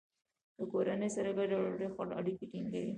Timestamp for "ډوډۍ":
1.61-1.87